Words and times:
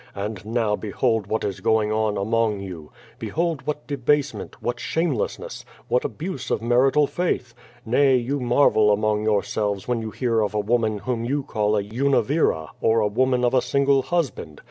And 0.15 0.43
now 0.43 0.75
])ehold 0.75 1.27
what 1.27 1.43
is 1.43 1.59
going 1.59 1.91
on 1.91 2.17
among 2.17 2.59
you! 2.59 2.91
l^ohold 3.19 3.61
what 3.67 3.85
debasement, 3.85 4.59
what 4.59 4.79
shamelessness, 4.79 5.63
what 5.89 6.01
alnise 6.01 6.49
of 6.49 6.59
marital 6.59 7.05
faith. 7.05 7.53
^^Yf 7.87 8.25
y^^ 8.27 8.39
marvel 8.39 8.91
among 8.91 9.23
yourselves 9.25 9.87
when 9.87 10.01
you 10.01 10.09
hear 10.09 10.41
of 10.41 10.55
a 10.55 10.59
wo 10.59 10.79
man 10.79 10.97
whom 10.97 11.23
you 11.23 11.43
call 11.43 11.77
a 11.77 11.83
nnivira, 11.83 12.69
or 12.81 12.99
a 12.99 13.07
woman 13.07 13.45
of 13.45 13.53
a 13.53 13.61
single 13.61 14.01
hus 14.01 14.31
l)and. 14.35 14.59